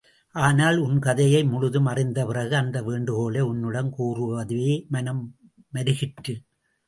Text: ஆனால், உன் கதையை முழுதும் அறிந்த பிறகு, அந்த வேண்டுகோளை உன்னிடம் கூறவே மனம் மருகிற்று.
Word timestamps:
ஆனால், 0.35 0.77
உன் 0.77 0.99
கதையை 0.99 1.43
முழுதும் 1.43 1.85
அறிந்த 1.85 2.25
பிறகு, 2.25 2.55
அந்த 2.55 2.83
வேண்டுகோளை 2.83 3.41
உன்னிடம் 3.41 3.89
கூறவே 3.89 4.85
மனம் 4.89 5.35
மருகிற்று. 5.73 6.35